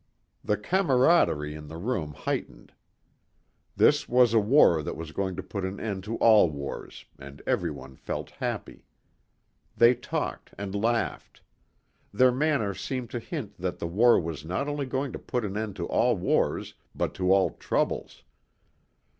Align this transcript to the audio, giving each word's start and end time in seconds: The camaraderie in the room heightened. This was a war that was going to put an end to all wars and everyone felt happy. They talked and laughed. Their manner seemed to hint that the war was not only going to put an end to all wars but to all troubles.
The 0.43 0.57
camaraderie 0.57 1.53
in 1.53 1.67
the 1.67 1.77
room 1.77 2.13
heightened. 2.15 2.73
This 3.75 4.09
was 4.09 4.33
a 4.33 4.39
war 4.39 4.81
that 4.81 4.97
was 4.97 5.11
going 5.11 5.35
to 5.35 5.43
put 5.43 5.63
an 5.63 5.79
end 5.79 6.03
to 6.05 6.15
all 6.17 6.49
wars 6.49 7.05
and 7.19 7.39
everyone 7.45 7.95
felt 7.95 8.31
happy. 8.31 8.87
They 9.77 9.93
talked 9.93 10.55
and 10.57 10.73
laughed. 10.73 11.41
Their 12.11 12.31
manner 12.31 12.73
seemed 12.73 13.11
to 13.11 13.19
hint 13.19 13.59
that 13.59 13.77
the 13.77 13.85
war 13.85 14.19
was 14.19 14.43
not 14.43 14.67
only 14.67 14.87
going 14.87 15.11
to 15.11 15.19
put 15.19 15.45
an 15.45 15.55
end 15.55 15.75
to 15.75 15.85
all 15.85 16.15
wars 16.17 16.73
but 16.95 17.13
to 17.13 17.31
all 17.31 17.51
troubles. 17.51 18.23